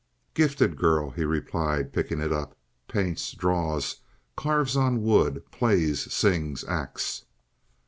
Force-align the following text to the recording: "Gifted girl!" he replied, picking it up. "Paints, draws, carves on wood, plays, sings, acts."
"Gifted 0.33 0.77
girl!" 0.77 1.11
he 1.11 1.25
replied, 1.25 1.93
picking 1.93 2.19
it 2.21 2.31
up. 2.33 2.57
"Paints, 2.87 3.33
draws, 3.33 3.97
carves 4.35 4.75
on 4.75 5.03
wood, 5.03 5.43
plays, 5.51 6.11
sings, 6.11 6.65
acts." 6.67 7.25